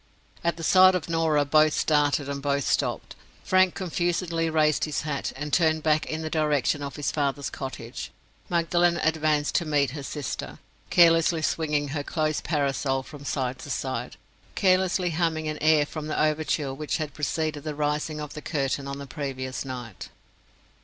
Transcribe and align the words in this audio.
At 0.43 0.57
the 0.57 0.63
sight 0.63 0.95
of 0.95 1.09
Norah 1.09 1.45
both 1.45 1.73
started, 1.75 2.27
and 2.27 2.41
both 2.41 2.63
stopped. 2.67 3.15
Frank 3.43 3.75
confusedly 3.75 4.49
raised 4.49 4.85
his 4.85 5.01
hat, 5.03 5.31
and 5.35 5.53
turned 5.53 5.83
back 5.83 6.07
in 6.07 6.23
the 6.23 6.27
direction 6.31 6.81
of 6.81 6.95
his 6.95 7.11
father's 7.11 7.51
cottage. 7.51 8.09
Magdalen 8.49 8.97
advanced 8.97 9.53
to 9.57 9.65
meet 9.65 9.91
her 9.91 10.01
sister, 10.01 10.57
carelessly 10.89 11.43
swinging 11.43 11.89
her 11.89 12.01
closed 12.01 12.43
parasol 12.43 13.03
from 13.03 13.23
side 13.23 13.59
to 13.59 13.69
side, 13.69 14.17
carelessly 14.55 15.11
humming 15.11 15.47
an 15.47 15.59
air 15.61 15.85
from 15.85 16.07
the 16.07 16.19
overture 16.19 16.73
which 16.73 16.97
had 16.97 17.13
preceded 17.13 17.61
the 17.63 17.75
rising 17.75 18.19
of 18.19 18.33
the 18.33 18.41
curtain 18.41 18.87
on 18.87 18.97
the 18.97 19.05
previous 19.05 19.63
night. 19.63 20.09